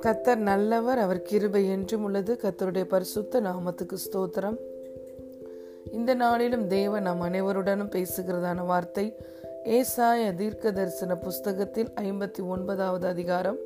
கத்தர் 0.00 0.36
நல்லவர் 0.36 0.98
அவர் 0.98 1.22
கிருபை 1.22 1.68
என்றும் 1.68 2.02
உள்ளது. 2.02 2.38
கத்தருடைய 2.42 2.84
பரிசுத்த 2.84 3.40
நாமத்துக்கு 3.40 3.96
ஸ்தோத்திரம். 4.10 4.56
இந்த 5.92 6.14
நாளிலும் 6.14 6.66
தேவன் 6.66 7.02
நம் 7.02 7.20
அனைவருடனும் 7.20 7.90
பேசுகிறதான 7.90 8.66
வார்த்தை 8.66 9.16
ஏசாய 9.64 10.34
தீர்க்க 10.34 10.72
தரிசன 10.72 11.16
புஸ்தகத்தில் 11.16 11.90
ஐம்பத்தி 12.00 12.46
ஒன்பதாவது 12.46 13.06
அதிகாரம் 13.06 13.58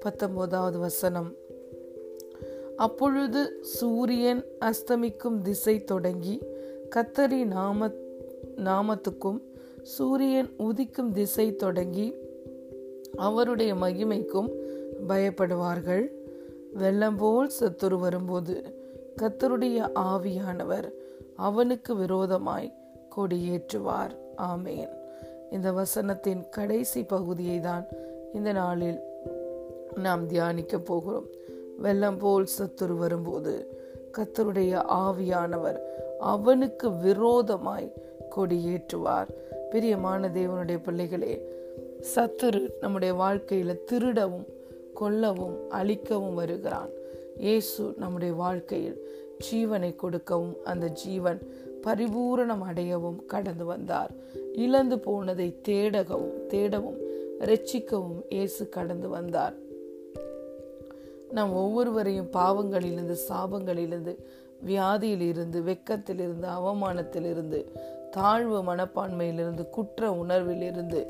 பத்தொன்பதாவது 0.00 0.78
வசனம். 0.78 1.34
அப்பொழுது 2.76 3.58
சூரியன் 3.62 4.44
அஸ்தமிக்கும் 4.60 5.42
திசை 5.42 5.84
தொடங்கி 5.84 6.42
கத்தரி 6.96 7.44
நாம 7.44 7.90
நாமத்துக்கும் 8.56 9.48
சூரியன் 9.82 10.50
உதிக்கும் 10.58 11.12
திசை 11.12 11.56
தொடங்கி 11.56 12.14
அவருடைய 13.16 13.74
மகிமைக்கும் 13.74 14.50
பயப்படுவார்கள். 15.08 16.10
வெள்ளம் 16.72 17.16
போல் 17.16 17.50
சத்துரு 17.60 17.98
வரும்போது 17.98 18.62
கத்தருடைய 19.16 19.88
ஆவியானவர் 19.94 20.92
அவனுக்கு 21.36 21.94
விரோதமாய் 21.94 22.74
கொடியேற்றுவார். 23.16 24.10
ஆமேன். 24.36 24.88
இந்த 25.50 25.72
வசனத்தின் 25.72 26.48
கடைசி 26.50 27.04
பகுதியை 27.04 27.60
தான் 27.60 27.86
இந்த 28.34 28.52
நாளில் 28.52 28.98
நாம் 29.94 30.26
தியானிக்க 30.26 30.78
போகிறோம். 30.78 31.26
வெள்ளம் 31.78 32.18
போல் 32.18 32.46
சத்துரு 32.58 32.96
வரும்போது 32.96 33.82
கத்தருடைய 34.18 34.82
ஆவியானவர் 34.88 35.78
அவனுக்கு 36.20 36.96
விரோதமாய் 36.96 37.92
கொடியேற்றுவார். 38.36 39.28
பிரியமான 39.70 40.28
தேவனுடைய 40.28 40.78
பிள்ளைகளே 40.82 41.34
சத்துரு 42.14 42.60
நம்முடைய 42.80 43.14
வாழ்க்கையில 43.14 43.76
திருடவும் 43.84 44.46
கொல்லவும் 45.00 45.56
அழிக்கவும் 45.68 46.34
வருகிறான். 46.34 46.90
இயேசு 47.38 47.94
நம்முடைய 47.96 48.34
வாழ்க்கையில் 48.34 48.98
ஜீவனை 49.46 49.96
கொடுக்கவும் 49.96 50.56
அந்த 50.64 50.86
ஜீவன் 50.88 51.40
பரிபூரணம் 51.82 52.64
அடையவும் 52.70 53.20
கடந்து 53.26 53.64
வந்தார். 53.64 54.10
இழந்து 54.54 54.98
போனதை 54.98 55.48
தேடகவும் 55.68 56.36
தேடவும் 56.48 56.98
ரட்சிக்கவும் 57.38 58.20
இயேசு 58.28 58.68
கடந்து 58.68 59.08
வந்தார். 59.08 59.56
நாம் 61.30 61.52
ஒவ்வொருவரையும் 61.52 62.30
பாவங்களிலிருந்து 62.32 63.16
சாபங்களிலிருந்து 63.28 64.14
வியாதியிலிருந்து 64.66 65.58
வெக்கத்திலிருந்து 65.68 66.48
அவமானத்திலிருந்து 66.58 67.60
தாழ்வு 68.10 68.58
மனப்பான்மையிலிருந்து 68.62 69.70
குற்ற 69.70 70.10
உணர்விலிருந்து 70.10 71.06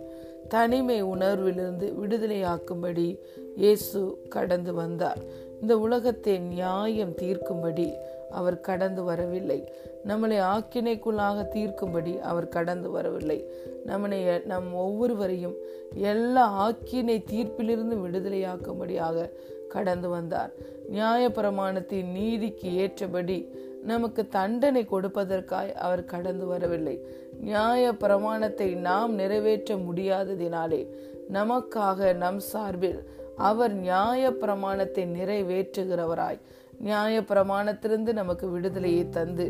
தனிமை 0.48 1.04
உணர்விலிருந்து 1.04 1.86
விடுதலையாக்கும்படி 2.02 3.18
இயேசு 3.56 4.00
கடந்து 4.28 4.74
வந்தார். 4.74 5.20
இந்த 5.60 5.78
உலகத்தை 5.78 6.38
நியாயம் 6.38 7.14
தீர்க்கும்படி 7.16 7.92
அவர் 8.30 8.60
கடந்து 8.60 9.02
வரவில்லை. 9.02 9.72
நம்மளை 10.06 10.38
ஆக்கினைக்குள்ளாக 10.54 11.46
தீர்க்கும்படி 11.54 12.20
அவர் 12.20 12.48
கடந்து 12.48 12.90
வரவில்லை. 12.90 13.38
நம்மளை 13.86 14.46
நம் 14.46 14.74
ஒவ்வொருவரையும் 14.74 15.56
எல்லா 15.94 16.44
ஆக்கினை 16.68 17.24
தீர்ப்பிலிருந்து 17.30 17.96
விடுதலையாக்கும்படியாக 18.04 19.30
கடந்து 19.68 20.08
வந்தார். 20.08 20.52
நியாய 20.88 21.28
பிரமாணத்தின் 21.28 22.10
நீதிக்கு 22.10 22.74
ஏற்றபடி 22.74 23.38
நமக்கு 23.82 24.28
தண்டனை 24.28 24.86
கொடுப்பதற்காய் 24.90 25.72
அவர் 25.72 26.04
கடந்து 26.04 26.46
வரவில்லை. 26.46 27.04
நியாய 27.40 27.92
பிரமாணத்தை 27.92 28.74
நாம் 28.74 29.14
நிறைவேற்ற 29.14 29.74
முடியாததினாலே 29.76 30.88
நமக்காக 31.32 32.14
நம் 32.14 32.38
சார்பில் 32.38 33.08
அவர் 33.36 33.72
நியாய 33.72 34.32
பிரமாணத்தை 34.32 35.04
நிறைவேற்றுகிறவராய் 35.04 36.40
நியாய 36.80 37.20
பிரமாணத்திலிருந்து 37.20 38.12
நமக்கு 38.12 38.48
விடுதலையை 38.50 39.08
தந்து 39.08 39.46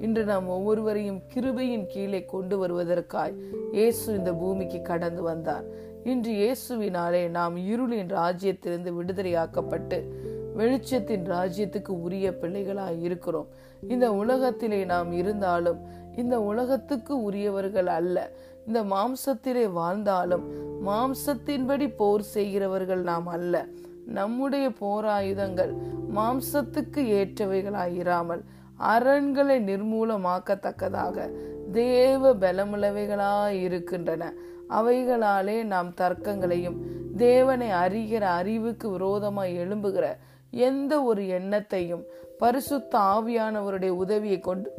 இன்று 0.00 0.24
நாம் 0.24 0.46
ஒவ்வொருவரையும் 0.48 1.22
கிருபையின் 1.34 1.86
கீழே 1.86 2.24
கொண்டு 2.24 2.66
வருவதற்காய் 2.66 3.34
இயேசு 3.72 4.14
இந்த 4.14 4.32
பூமிக்கு 4.32 4.82
கடந்து 4.82 5.22
வந்தார். 5.22 5.64
இன்று 6.04 6.32
இயேசுவினாலே 6.32 7.30
நாம் 7.30 7.56
இருளின் 7.56 8.08
ராஜ்யத்திலிருந்து 8.08 8.92
விடுதலையாக்கப்பட்டு 8.98 9.98
வெளிச்சத்தின் 10.56 11.26
ராஜ்யத்துக்கு 11.28 11.88
உரிய 11.88 12.30
பிள்ளைகளாய் 12.30 13.00
இருக்கிறோம். 13.00 13.48
இந்த 13.88 14.12
உலகத்திலே 14.12 14.84
நாம் 14.84 15.12
இருந்தாலும் 15.12 15.80
இந்த 16.16 16.40
உலகத்துக்கு 16.40 17.22
உரியவர்கள் 17.22 17.86
அல்ல. 17.86 18.30
இந்த 18.66 18.82
மாம்சத்திலே 18.82 19.72
வாழ்ந்தாலும் 19.72 20.44
மாம்சத்தின்படி 20.86 21.92
போர் 21.96 22.22
செய்கிறவர்கள் 22.22 23.02
நாம் 23.02 23.26
அல்ல. 23.26 23.64
நம்முடைய 24.06 24.68
போராயுதங்கள் 24.80 25.72
மாம்சத்துக்கு 26.14 26.96
ஏற்றவைகளாயிராமல் 26.96 28.42
அரண்களை 28.78 29.56
நிர்மூலமாக்கத்தக்கதாக 29.70 31.30
தேவ 31.72 32.34
பலமுள்ளவைகளாய் 32.34 33.60
இருக்கின்றன. 33.60 34.32
அவைகளாலே 34.68 35.62
நாம் 35.62 35.94
தர்க்கங்களையும் 36.00 36.76
தேவனை 37.16 37.68
அறிகிற 37.68 38.20
அறிவுக்கு 38.20 38.90
விரோதமாய் 38.90 39.58
எழும்புகிற 39.58 40.16
எந்த 40.54 41.02
ஒரு 41.02 41.22
எண்ணத்தையும் 41.22 42.04
பரிசுத்த 42.38 42.98
ஆவியானவருடைய 42.98 43.88
உதவியை 43.88 44.40
கொண்டு 44.40 44.72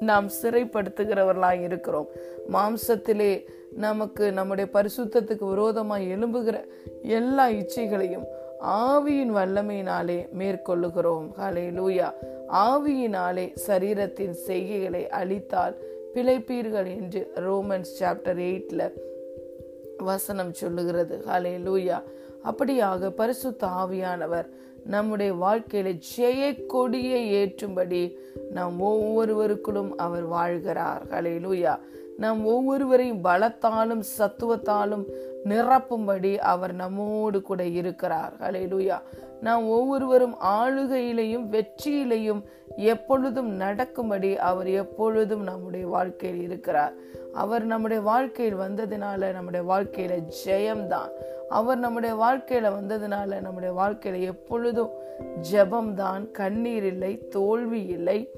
நாம் 0.00 0.28
சிறைப்படுத்துகிறவர்களாக 0.42 1.60
இருக்கிறோம். 1.60 2.08
மாம்சத்திலே 2.52 3.44
நமக்கு 3.72 4.32
நம்முடைய 4.32 4.70
பரிசுத்தத்துக்கு 4.72 5.48
விரோதமாக 5.48 6.02
எழும்புகிற 6.02 6.64
எல்லா 7.02 7.48
இச்சைகளையும் 7.48 8.24
ஆவியின் 8.64 9.32
வல்லமையினாலே 9.34 10.28
மேற்கொள்ளுகிறோம். 10.38 11.26
ஹலே 11.40 11.66
லூயா 11.78 12.12
ஆவியினாலே 12.52 13.56
சரீரத்தின் 13.66 14.34
செய்கைகளை 14.46 15.02
அழித்தால் 15.08 15.76
பிழைப்பீர்கள் 16.14 16.86
என்று 16.86 17.32
ரோமன்ஸ் 17.34 17.92
சாப்டர் 18.00 18.40
எயிட்ல 18.48 18.92
வசனம் 19.96 20.52
சொல்லுகிறது. 20.52 21.24
ஹலே 21.26 21.54
லூயா 21.66 22.02
அப்படியாக 22.44 23.10
பரிசுத்த 23.10 23.66
ஆவியானவர் 23.66 24.48
நம்முடைய 24.84 25.34
வாழ்க்கையில 25.34 26.00
ஜெய 26.16 26.66
கொடியை 26.66 27.32
ஏற்றும்படி 27.32 28.14
நாம் 28.52 28.82
ஒவ்வொருவருக்குள்ளும் 28.82 29.90
அவர் 29.96 30.28
வாழ்கிறார். 30.30 31.00
ஹலேலூயா 31.10 31.78
நாம் 32.16 32.46
ஒவ்வொருவரையும் 32.46 33.24
பலத்தாலும் 33.24 34.02
சத்துவத்தாலும் 34.18 35.04
நிரப்பும்படி 35.44 36.36
அவர் 36.36 36.74
நம்மோடு 36.74 37.42
கூட 37.42 37.64
இருக்கிறார். 37.64 38.32
ஹலேலூயா 38.40 39.00
நாம் 39.40 39.68
ஒவ்வொருவரும் 39.68 40.36
ஆளுகையிலையும் 40.44 41.46
வெற்றியிலையும் 41.48 42.42
எப்பொழுதும் 42.76 43.60
நடக்கும்படி 43.60 44.38
அவர் 44.38 44.68
எப்பொழுதும் 44.68 45.42
நம்முடைய 45.42 45.86
வாழ்க்கையில் 45.86 46.42
இருக்கிறார். 46.42 46.92
அவர் 47.32 47.64
நம்முடைய 47.64 48.02
வாழ்க்கையில் 48.02 48.56
வந்ததுனால 48.56 49.32
நம்முடைய 49.32 49.74
வாழ்க்கையில 49.74 50.22
ஜெயம்தான். 50.44 51.08
அவர் 51.48 51.78
நம்முடைய 51.78 52.16
வாழ்க்கையில 52.16 52.72
வந்ததுனால 52.80 53.40
நம்முடைய 53.40 53.74
வாழ்க்கையில 53.74 54.20
எப்பொழுதும் 54.20 54.90
ஜபம்தான். 55.52 56.30
கண்ணீர் 56.30 56.84
இல்லை 56.84 57.28
தோல்வி 57.28 57.82
இல்லை 57.82 58.30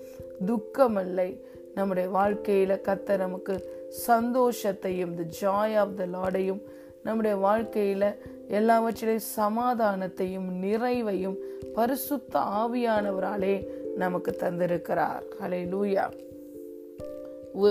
துக்கம் 0.46 0.96
இல்லை. 0.96 1.44
நம்முடைய 1.74 2.08
வாழ்க்கையில 2.08 2.80
கத்த 2.80 3.16
நமக்கு 3.16 3.78
சந்தோஷத்தையும் 4.06 5.14
த 5.14 5.22
ஜாய் 5.40 5.76
ஆஃப் 5.76 5.96
த 5.96 6.04
லாடையும் 6.04 6.60
நம்முடைய 7.02 7.36
வாழ்க்கையில 7.36 8.14
எல்லாவற்றிலையும் 8.48 9.28
சமாதானத்தையும் 9.36 10.48
நிறைவையும் 10.62 11.36
பரிசுத்த 11.74 12.38
ஆவியானவராலே 12.38 13.66
நமக்கு 13.96 14.36
தந்திருக்கிறார். 14.38 15.22
ஹலே 15.40 15.66
லூயா 15.66 16.12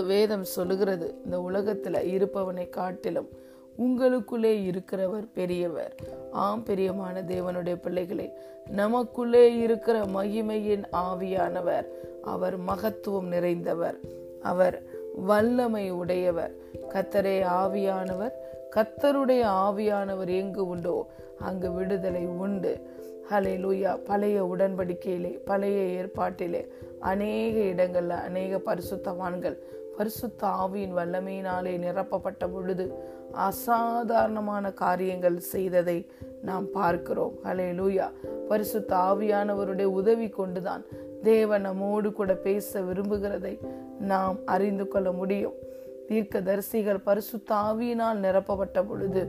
வேதம் 0.05 0.43
சொல்லுகிறது 0.43 1.13
இந்த 1.25 1.49
உலகத்துல 1.51 2.03
இருப்பவனை 2.05 2.69
காட்டிலும் 2.69 3.29
உங்களுக்குள்ளே 3.79 4.71
இருக்கிறவர் 4.71 5.27
பெரியவர். 5.33 5.95
ஆம் 6.31 6.63
பெரியமான 6.65 7.21
தேவனுடைய 7.27 7.75
பிள்ளைகளே 7.75 8.31
நமக்குள்ளே 8.69 9.55
இருக்கிற 9.55 9.99
மகிமையின் 9.99 10.83
ஆவியானவர் 10.91 11.85
அவர் 12.23 12.57
மகத்துவம் 12.57 13.31
நிறைந்தவர் 13.31 13.97
அவர் 14.41 14.83
வல்லமை 15.15 15.89
உடையவர். 15.91 16.51
கத்தரே 16.89 17.43
ஆவியானவர் 17.43 18.31
கத்தருடைய 18.75 19.43
ஆவியானவர் 19.65 20.31
எங்கு 20.41 20.67
உண்டோ 20.67 20.95
அங்கு 21.39 21.71
விடுதலை 21.71 22.25
உண்டு. 22.25 22.71
ஹலே 23.29 23.53
லூயா 23.63 23.91
பழைய 24.05 24.37
உடன்படிக்கையிலே 24.45 25.31
பழைய 25.45 25.79
ஏற்பாட்டிலே 25.99 26.61
அநேக 26.99 27.57
இடங்கள்ல 27.71 28.09
அநேக 28.09 28.61
பரிசுத்தவான்கள் 28.65 29.57
பரிசுத்த 29.97 30.47
ஆவியின் 30.47 30.95
வல்லமையினாலே 30.97 31.73
நிரப்பப்பட்ட 31.77 32.47
பொழுது 32.47 32.85
அசாதாரணமான 33.31 34.71
காரியங்கள் 34.73 35.37
செய்ததை 35.37 35.97
நாம் 36.41 36.71
பார்க்கிறோம். 36.71 37.33
ஹலே 37.43 37.67
லூயா 37.81 38.07
பரிசுத்த 38.47 38.95
ஆவியானவருடைய 38.95 39.83
உதவி 39.83 40.29
கொண்டுதான் 40.29 40.85
தேவன் 41.23 41.61
நம்மோடு 41.61 42.13
கூட 42.13 42.33
பேச 42.33 42.81
விரும்புகிறதை 42.81 43.55
நாம் 43.99 44.37
அறிந்து 44.45 44.87
கொள்ள 44.87 45.11
முடியும். 45.11 45.57
தீர்க்க 46.09 46.41
தரிசிகள் 46.41 47.05
பரிசுத்த 47.09 47.55
ஆவியினால் 47.55 48.21
நிரப்பப்பட்ட 48.25 48.83
பொழுது 48.83 49.27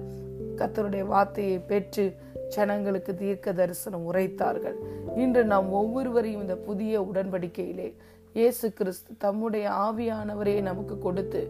கத்தருடைய 0.57 1.05
வார்த்தையை 1.05 1.59
பெற்று 1.59 2.17
ஜனங்களுக்கு 2.49 3.15
தீர்க்க 3.15 3.53
தரிசனம் 3.53 4.13
உரைத்தார்கள். 4.13 4.77
இன்று 5.17 5.45
நாம் 5.45 5.73
ஒவ்வொருவரையும் 5.73 6.41
இந்த 6.41 6.57
புதிய 6.57 7.01
உடன்படிக்கையிலே 7.01 7.95
இயேசு 8.33 8.73
கிறிஸ்து 8.73 9.17
தம்முடைய 9.19 9.71
ஆவியானவரே 9.71 10.63
நமக்கு 10.63 10.99
கொடுத்து 10.99 11.41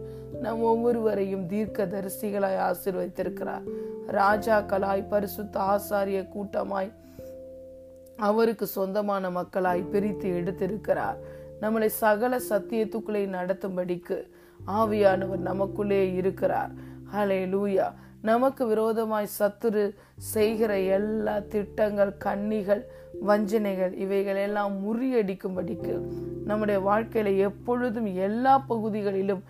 நம் 0.41 0.61
ஒவ்வொருவரையும் 0.61 1.45
தீர்க்க 1.45 1.85
தரிசிகளாய் 1.85 2.61
ஆசிர்வதித்திருக்கிறார். 2.67 3.65
ராஜாக்களாய் 4.07 5.09
பரிசுத்த 5.09 5.59
ஆசாரிய 5.59 6.29
கூட்டமாய் 6.29 6.91
அவருக்கு 8.17 8.65
சொந்தமான 8.67 9.29
மக்களாய் 9.29 9.81
பிரித்து 9.81 10.29
எடுத்திருக்கிறார். 10.29 11.19
நம்மளை 11.61 11.85
சகல 11.85 12.39
சத்தியத்துக்களை 12.49 13.23
நடத்தும்படிக்கு 13.37 14.30
ஆவியானவர் 14.67 15.37
நமக்குள்ளே 15.37 16.13
இருக்கிறார். 16.13 16.71
ஹலே 17.15 17.45
லூயா 17.45 17.93
நமக்கு 18.21 18.67
விரோதமாய் 18.67 19.27
சத்துரு 19.39 19.95
செய்கிற 20.17 20.79
எல்லா 20.79 21.39
திட்டங்கள் 21.39 22.17
கண்ணிகள் 22.17 22.85
வஞ்சனைகள் 23.27 23.93
இவைகள் 23.93 24.35
எல்லாம் 24.35 24.73
முறியடிக்கும்படிக்கு 24.85 26.01
நம்முடைய 26.45 26.81
வாழ்க்கையில 26.81 27.37
எப்பொழுதும் 27.37 28.15
எல்லா 28.15 28.57
பகுதிகளிலும் 28.57 29.43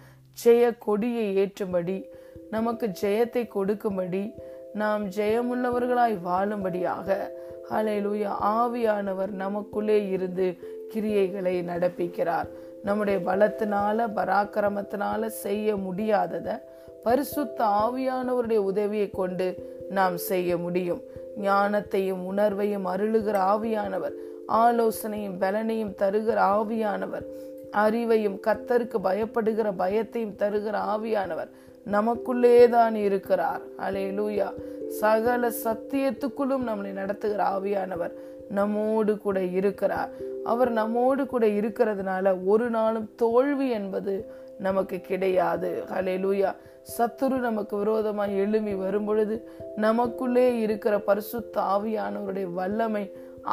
ஜெய 0.43 0.77
கொடியை 0.79 1.37
ஏற்றும்படி 1.37 2.03
நமக்கு 2.49 2.91
ஜெயத்தை 3.01 3.47
கொடுக்கும்படி 3.47 4.31
நாம் 4.73 5.09
ஜெயமுள்ளவர்களாய் 5.09 6.17
வாழும்படியாக 6.25 7.29
ஹalleluya 7.69 8.29
ஆவியானவர் 8.41 9.29
நமக்குள்ளே 9.29 10.09
இருந்து 10.09 10.57
கிரியைகளை 10.93 11.55
நடப்பிக்கிறார். 11.63 12.47
நம்முடைய 12.83 13.19
பலத்தினால 13.19 14.07
பராக்கிரமத்தினால 14.15 15.25
செய்ய 15.25 15.75
முடியாதத 15.75 16.61
பரிசுத்த 17.03 17.63
ஆவியானவருடைய 17.63 18.57
உதவியை 18.57 19.09
கொண்டு 19.09 19.47
நாம் 19.89 20.17
செய்ய 20.17 20.57
முடியும். 20.57 21.01
ஞானத்தையும் 21.41 22.23
உணர்வையும் 22.31 22.85
அருளுகிற 22.85 23.37
ஆவியானவர் 23.53 24.13
ஆலோசனையும் 24.47 25.39
பலனையும் 25.39 25.95
தருகிற 25.97 26.39
ஆவியானவர் 26.57 27.25
அறிவையும் 27.71 28.39
கத்தருக்கு 28.47 28.97
பயப்படுகிற 29.03 29.71
பயத்தையும் 29.79 30.35
தருகிற 30.37 30.77
ஆவியானவர் 30.93 31.49
நமக்குள்ளேதான் 31.91 32.93
இருக்கிறார். 32.93 33.61
அலே 33.77 34.05
லூயா 34.11 34.49
சகல 34.87 35.49
சத்தியத்துக்குள்ளும் 35.49 36.67
நம்மளை 36.67 36.91
நடத்துகிற 36.91 37.43
ஆவியானவர் 37.43 38.11
நம்மோடு 38.51 39.13
கூட 39.17 39.39
இருக்கிறார். 39.59 40.11
அவர் 40.43 40.71
நம்மோடு 40.71 41.25
கூட 41.25 41.45
இருக்கிறதுனால 41.59 42.33
ஒரு 42.45 42.69
நாளும் 42.69 43.09
தோல்வி 43.15 43.67
என்பது 43.69 44.13
நமக்கு 44.59 44.97
கிடையாது. 44.99 45.69
ஹலே 45.93 46.15
லூயா 46.23 46.51
சத்துரு 46.93 47.37
நமக்கு 47.39 47.75
விரோதமாக 47.77 48.37
எழும்பி 48.43 48.73
வரும்பொழுது 48.75 49.35
நமக்குள்ளே 49.75 50.45
இருக்கிற 50.59 50.99
பரிசுத்த 50.99 51.61
ஆவியானவருடைய 51.75 52.47
வல்லமை 52.53 53.03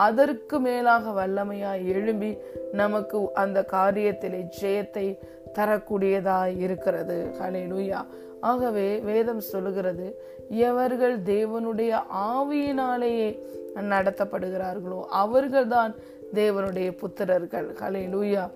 அதற்கு 0.06 0.56
மேலாக 0.60 1.12
வல்லமையாய் 1.18 1.84
எழும்பி 1.94 2.30
நமக்கு 2.72 3.18
அந்த 3.34 3.58
காரியத்திலே 3.72 4.40
ஜெயத்தை 4.60 5.06
தரக்கூடியதாய் 5.54 6.56
இருக்கிறது. 6.58 7.18
ஹலே 7.40 7.62
லூயா 7.72 8.00
ஆகவே 8.40 8.88
வேதம் 8.98 9.40
சொல்லுகிறது 9.40 10.06
எவர்கள் 10.48 11.16
தேவனுடைய 11.22 11.92
ஆவியினாலேயே 12.30 13.30
நடத்தப்படுகிறார்களோ 13.74 15.00
அவர்கள்தான் 15.08 15.94
தேவனுடைய 16.34 16.88
புத்திரர்கள். 17.00 17.68
Hallelujah 18.14 18.50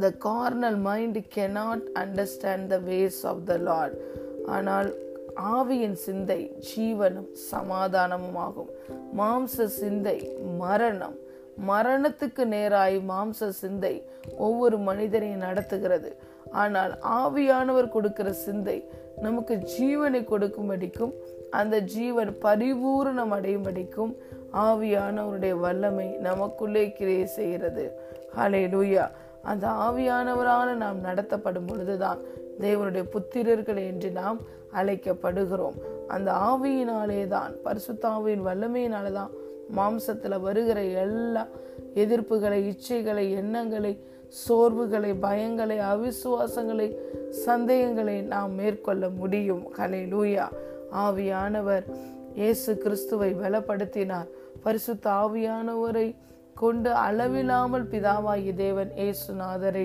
the 0.00 0.12
carnal 0.24 0.78
mind 0.80 1.18
cannot 1.34 1.84
understand 1.94 2.66
the 2.66 2.78
ways 2.78 3.20
of 3.22 3.44
the 3.44 3.56
Lord 3.56 3.96
ஆனால் 4.46 4.94
ஆவியின் 5.42 5.98
சிந்தை 6.06 6.56
ஜீவனும் 6.68 7.32
சமாதானமும் 7.32 8.36
ஆகும். 8.36 8.70
மாம்ச 9.18 9.64
சிந்தை 9.64 10.32
மரணம். 10.58 11.16
மரணத்துக்கு 11.68 12.44
நேராய் 12.56 12.98
மாம்ச 13.08 13.48
சிந்தை 13.48 14.04
ஒவ்வொரு 14.38 14.78
மனிதனையும் 14.78 15.38
நடத்துகிறது. 15.38 16.16
ஆனால் 16.50 16.98
ஆவியானவர் 17.02 17.88
கொடுக்கிற 17.88 18.32
சிந்தை 18.32 18.88
நமக்கு 19.20 19.54
ஜீவனை 19.78 20.20
கொடுக்கும்படிக்கும் 20.24 21.12
அந்த 21.50 21.78
ஜீவன் 21.78 22.30
பரிபூரணம் 22.42 23.32
அடையும்படிக்கும் 23.36 24.12
ஆவியானவருடைய 24.52 25.54
வல்லமை 25.58 26.08
நமக்குள்ளே 26.08 26.92
கிரியை 26.92 27.26
செய்கிறது. 27.26 27.84
ஹலே 28.36 28.62
லூயா 28.74 29.04
அந்த 29.42 29.66
ஆவியானவரான 29.68 30.74
நாம் 30.74 31.00
நடத்தப்படும் 31.00 31.66
பொழுதுதான் 31.66 32.18
தேவனுடைய 32.60 33.04
புத்திரர்கள் 33.14 33.80
என்று 33.86 34.10
நாம் 34.10 34.40
அழைக்கப்படுகிறோம். 34.74 35.78
அந்த 36.08 36.32
ஆவியினாலே 36.32 37.26
தான் 37.26 37.52
பரிசுத்தாவியின் 37.64 38.46
வல்லமையினாலே 38.46 39.12
தான் 39.12 39.30
மாம்சத்தில் 39.76 40.40
வருகிற 40.40 40.82
எல்லா 40.82 41.46
எதிர்ப்புகளை 41.94 42.58
இச்சைகளை 42.72 43.30
எண்ணங்களை 43.30 43.92
சோர்வுகளை 44.42 45.12
பயங்களை 45.26 45.78
அவிசுவாசங்களை 45.92 46.88
சந்தேகங்களை 47.46 48.16
நாம் 48.34 48.52
மேற்கொள்ள 48.60 49.04
முடியும். 49.20 49.64
கலை 49.78 50.02
லூயா 50.12 50.46
ஆவியானவர் 51.04 51.86
இயேசு 52.40 52.70
கிறிஸ்துவை 52.78 53.30
பலப்படுத்தினார். 53.42 54.28
பரிசுத்த 54.64 55.10
ஆவியானவரை 55.22 56.08
கொண்டு 56.54 56.90
அளவில்லாமல் 57.06 57.86
பிதாவாகி 57.92 58.52
தேவன் 58.54 58.90
ஏசுநாதரை 59.06 59.84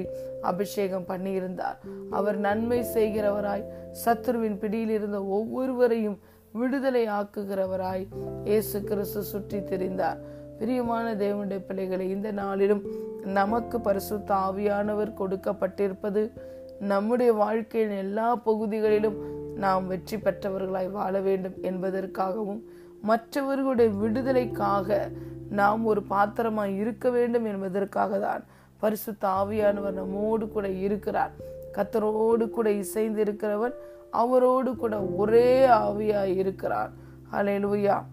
அபிஷேகம் 0.51 1.09
பண்ணியிருந்தார். 1.09 1.77
அவர் 2.17 2.37
நன்மை 2.37 2.79
செய்கிறவராய் 2.95 3.67
சத்ருவின் 4.03 4.57
பிடியில் 4.63 4.89
இருந்த 4.89 5.19
ஒவ்வொருவரையும் 5.37 6.17
விடுதலை 6.59 7.03
ஆக்குகிறவராய் 7.19 8.05
இயேசு 8.49 8.77
கிறிஸ்து 8.89 9.23
சுற்றி 9.31 9.59
திரிந்தார். 9.59 10.19
பிரியமான 10.59 11.13
தேவனுடைய 11.13 11.65
பிள்ளைகளை 11.67 12.09
இந்த 12.09 12.31
நாளிலும் 12.31 12.81
நமக்கு 13.23 13.79
பரிசுத்த 13.79 14.33
ஆவியானவர் 14.33 15.13
கொடுக்கப்பட்டிருப்பது 15.19 16.31
நம்முடைய 16.79 17.33
வாழ்க்கையின் 17.33 17.97
எல்லா 17.97 18.35
பகுதிகளிலும் 18.35 19.15
நாம் 19.55 19.87
வெற்றி 19.87 20.17
பெற்றவர்களாய் 20.17 20.91
வாழ 20.91 21.19
வேண்டும் 21.19 21.53
என்பதற்காகவும் 21.61 22.61
மற்றவர்களுடைய 23.01 23.91
விடுதலைக்காக 23.91 25.09
நாம் 25.49 25.85
ஒரு 25.85 26.03
பாத்திரமாய் 26.03 26.77
இருக்க 26.77 27.09
வேண்டும் 27.09 27.45
என்பதற்காக 27.45 28.17
தான் 28.17 28.43
பரிசுத்த 28.77 29.27
ஆவியானவர் 29.27 29.91
நம்மோடு 29.91 30.47
கூட 30.47 30.69
இருக்கிறார். 30.69 31.31
கத்தரோடு 31.73 32.49
கூட 32.49 32.71
இசைந்து 32.71 33.23
இருக்கிறவர் 33.23 33.73
அவரோடு 34.11 34.75
கூட 34.75 35.01
ஒரே 35.01 35.67
ஆவியாய் 35.67 36.35
இருக்கிறார். 36.35 36.91
ஹalleluya. 37.31 38.03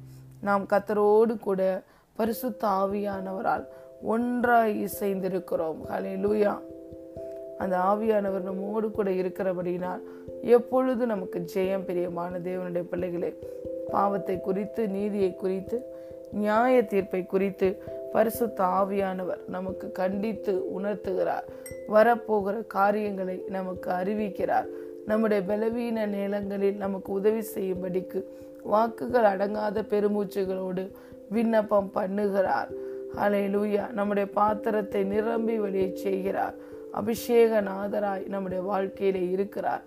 நாம் 0.40 0.64
கத்தரோடு 0.64 1.38
கூட 1.38 1.82
பரிசுத்த 2.16 2.68
ஆவியானவரால் 2.68 3.66
ஒன்றாய் 4.02 4.84
இசைந்திருக்கிறோம். 4.84 5.76
ஹalleluya 5.90 6.58
அந்த 7.58 7.76
ஆவியானவர் 7.76 8.40
நம்மோடு 8.40 8.90
கூட 8.90 9.10
இருக்கிறபடினால் 9.10 10.00
எப்பொழுது 10.42 11.06
நமக்கு 11.06 11.44
ஜெயம் 11.54 11.84
பிரியமான 11.84 12.38
தேவனுடைய 12.38 12.82
பிள்ளைகளே 12.82 13.38
பாவத்தை 13.90 14.40
குறித்து 14.40 14.88
நீதியை 14.88 15.34
குறித்து 15.34 15.82
நியாய 16.32 16.84
தீர்ப்பை 16.84 17.26
குறித்து 17.26 17.82
பரிசுத்த 18.12 18.64
ஆவியானவர் 18.64 19.48
நமக்கு 19.48 19.92
கண்டித்து 19.92 20.62
உணர்த்துகிறார். 20.80 21.44
வரப்போகிற 21.88 22.66
காரியங்களை 22.66 23.44
நமக்கு 23.48 23.90
அறிவிக்கிறார். 23.90 24.66
நம்முடைய 25.06 25.42
பலவீன 25.42 26.06
நிலங்களில் 26.06 26.76
நமக்கு 26.76 27.12
உதவி 27.12 27.42
செய்யும்படிக்கு 27.54 28.24
வாக்குகள் 28.62 29.36
அடங்காத 29.36 29.82
பெருமூச்சுகளோடு 29.82 30.90
விண்ணப்பம் 31.32 31.90
பண்ணுகிறார். 31.94 32.70
அலை 33.14 33.42
லூயா 33.56 33.84
நம்முடைய 33.92 34.28
பாத்திரத்தை 34.30 35.02
நிரம்பி 35.04 35.58
வெளியே 35.58 35.88
செய்கிறார். 35.94 36.54
அபிஷேகநாதராய் 37.00 38.28
நம்முடைய 38.28 38.62
வாழ்க்கையில 38.72 39.30
இருக்கிறார். 39.30 39.82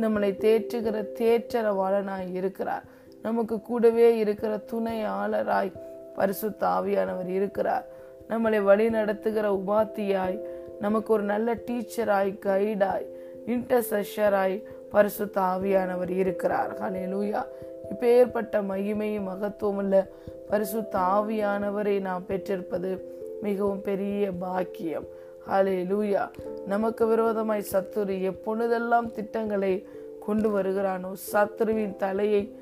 நம்மளை 0.00 0.30
தேற்றுகிற 0.44 0.96
தேற்றரவாளனாய் 1.18 2.32
இருக்கிறார். 2.32 2.84
நமக்கு 3.22 3.56
கூடவே 3.60 4.08
இருக்கிற 4.18 4.56
துணை 4.56 4.96
ஆளராய் 5.04 5.72
பரிசுத்த 6.14 6.66
ஆவியானவர் 6.66 7.28
இருக்கிறார். 7.28 7.86
நம்மளை 8.28 8.60
வழி 8.62 8.86
நடத்துகிற 8.90 9.46
உபாத்தியாய் 9.52 10.38
நமக்கு 10.80 11.12
ஒரு 11.12 11.22
நல்ல 11.22 11.54
டீச்சராய் 11.54 12.32
கைடாய் 12.46 13.06
இன்டர்செஷராய் 13.46 14.56
பரிசுத்த 14.90 15.40
ஆவியானவர் 15.40 16.12
இருக்கிறார். 16.22 16.72
ஹலே 16.80 17.04
லூயா 17.14 17.42
இப்பேற்பட்ட 17.90 18.62
மகிமையும் 18.62 18.70
மகிமையும் 18.70 19.28
மகத்துவமுள்ள 19.28 20.08
பரிசுத்த 20.50 20.98
ஆவியானவரை 20.98 22.00
நாம் 22.00 22.24
பெற்றிருப்பது 22.26 23.14
மிகவும் 23.42 23.82
பெரிய 23.82 24.32
பாக்கியம். 24.32 25.04
ஹலே 25.50 25.76
லூயா 25.90 26.28
நமக்கு 26.66 27.06
விரோதமாய் 27.06 27.64
சத்துரு 27.72 28.22
எப்பொழுதெல்லாம் 28.22 29.12
திட்டங்களை 29.12 29.86
கொண்டு 30.20 30.60
வருகிறானோ 30.60 31.12
சத்துருவின் 31.32 31.96
தலையை 31.96 32.54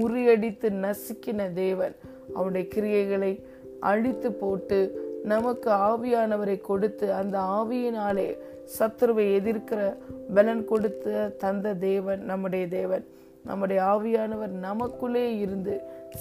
முறியடித்து 0.00 0.70
நசுக்கின 0.70 1.52
தேவன் 1.52 1.94
அவனுடைய 2.34 2.68
கிரியைகளை 2.74 3.44
அழித்து 3.80 4.32
போட்டு 4.32 5.10
நமக்கு 5.24 5.70
ஆவியானவரை 5.70 6.60
கொடுத்து 6.60 7.12
அந்த 7.12 7.38
ஆவியினாலே 7.38 8.38
சத்துருவை 8.78 9.26
எதிர்க்கிற 9.38 9.96
பலன் 10.34 10.64
கொடுத்த 10.64 11.34
தந்த 11.38 11.74
தேவன் 11.74 12.24
நம்முடைய 12.24 12.68
தேவன். 12.68 13.04
நம்முடைய 13.44 13.82
ஆவியானவர் 13.82 14.52
நமக்குள்ளே 14.66 15.38
இருந்து 15.38 15.74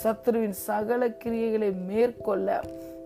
சத்ருவின் 0.03 0.57
சகல 0.67 1.07
கிரியைகளை 1.23 1.69
மேற்கொள்ள 1.87 2.61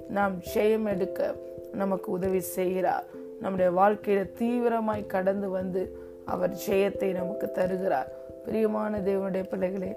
நாம் 0.09 0.35
ஜெயம் 0.53 0.85
எடுக்க 0.85 1.35
நமக்கு 1.73 2.11
உதவி 2.11 2.39
செய்கிறார். 2.39 3.05
நம்முடைய 3.41 3.69
வாழ்க்கையில 3.71 4.21
தீவிரமாய் 4.39 5.05
கடந்து 5.05 5.49
வந்து 5.49 5.81
அவர் 6.25 6.53
ஜெயத்தை 6.67 7.09
நமக்கு 7.13 7.51
தருகிறார். 7.51 8.09
பிரியமான 8.45 8.99
தேவனுடைய 8.99 9.43
பிள்ளைகளே 9.49 9.91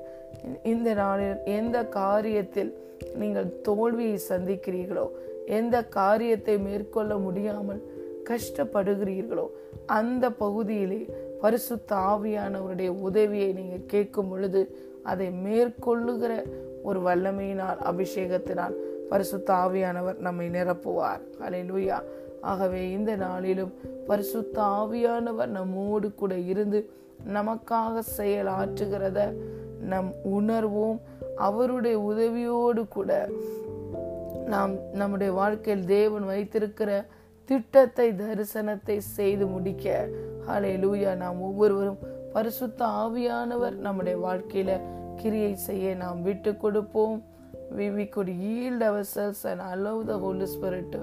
இந்த 0.62 0.94
நாளில் 0.94 1.38
எந்த 1.44 1.78
காரியத்தில் 1.94 2.72
நீங்கள் 3.14 3.54
தோல்வியை 3.62 4.18
சந்திக்கிறீர்களோ 4.28 5.06
எந்த 5.46 5.76
காரியத்தை 5.84 6.54
மேற்கொள்ள 6.58 7.12
முடியாமல் 7.16 7.82
கஷ்டப்படுகிறீர்களோ 8.30 9.46
அந்த 9.86 10.24
பகுதியிலே 10.30 11.00
பரிசுத்த 11.40 11.96
ஆவியானவருடைய 11.96 12.88
உதவியை 12.88 13.52
நீங்கள் 13.52 13.86
கேட்கும் 13.86 14.28
பொழுது 14.28 14.78
அதை 15.02 15.28
மேற்கொள்ளுகிற 15.28 16.42
ஒரு 16.82 17.00
வல்லமையினால் 17.00 17.78
அபிஷேகத்தினால் 17.82 18.74
பரிசுத்த 19.08 19.54
ஆவியானவர் 19.54 20.18
நம்மை 20.18 20.48
நிரப்புவார். 20.48 21.20
அலையிலுயா 21.40 22.02
ஆகவே 22.40 22.90
இந்த 22.90 23.16
நாளிலும் 23.16 23.72
பரிசுத்த 24.06 24.62
ஆவியானவர் 24.62 25.46
நம்மோடு 25.46 26.14
கூட 26.14 26.38
இருந்து 26.38 26.90
நமக்காக 27.34 28.02
செயலாற்றுகிறத 28.16 29.34
நம் 29.80 30.12
உணர்வோம். 30.24 30.98
அவருடைய 31.36 31.98
உதவியோடு 31.98 32.88
கூட 32.88 33.28
நாம் 34.46 34.70
நம்முடைய 34.92 35.32
வாழ்க்கையில் 35.32 35.86
தேவன் 35.86 36.26
வைத்திருக்கிற 36.26 37.04
திட்டத்தை 37.48 38.08
தரிசனத்தை 38.14 38.96
செய்து 39.16 39.46
முடிக்க 39.46 39.86
ஹலே 40.48 40.72
லூயா 40.76 41.12
நாம் 41.16 41.40
ஒவ்வொருவரும் 41.40 42.00
பரிசுத்த 42.32 42.80
ஆவியானவர் 43.02 43.76
நம்முடைய 43.78 44.16
வாழ்க்கையில 44.18 44.72
கிரியை 45.16 45.52
செய்ய 45.68 45.94
நாம் 45.94 46.20
விட்டு 46.22 46.50
கொடுப்போம் 46.52 47.16
we, 47.70 47.90
we 47.90 48.06
could 48.06 48.28
yield 48.28 48.82
ourselves 48.82 49.44
and 49.44 49.60
allow 49.62 50.02
the 50.02 50.16
Holy 50.18 50.46
Spirit 50.46 50.86
to 50.92 51.00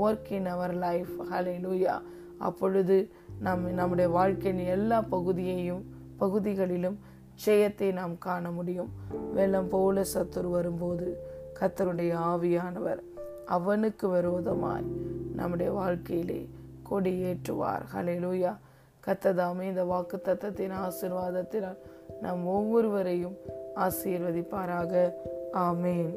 work 0.00 0.30
in 0.30 0.46
our 0.46 0.72
life. 0.78 1.12
Hallelujah. 1.30 1.98
அப்பொழுது 2.38 2.96
நம் 3.40 3.64
நம்முடைய 3.74 4.08
வாழ்க்கையின் 4.10 4.62
எல்லா 4.66 4.98
பகுதியையும் 5.10 5.82
பகுதிகளிலும் 6.18 6.96
ஜெயத்தை 7.44 7.88
நாம் 7.92 8.14
காண 8.18 8.50
முடியும் 8.50 8.90
வெள்ளம் 9.34 9.68
போல 9.68 10.04
சத்துரு 10.14 10.48
வரும்போது 10.50 11.06
கத்தருடைய 11.60 12.12
ஆவியானவர் 12.30 13.00
அவனுக்கு 13.48 14.06
விரோதமாய் 14.08 14.88
நம்முடைய 15.34 15.72
வாழ்க்கையிலே 15.72 16.48
கொடி 16.82 17.22
ஏற்றுவார் 17.22 17.82
ஹலெலூயா 17.94 18.56
கத்ததாமே 19.06 19.62
இந்த 19.62 19.84
வாக்கு 19.84 20.20
தத்தத்தின் 20.24 20.72
ஆசிர்வாதத்தினால் 20.86 21.76
நம் 22.20 22.46
ஒவ்வொருவரையும் 22.46 23.36
ஆசீர்வதிப்பாராக. 23.76 25.10
ஆமேன். 25.52 26.16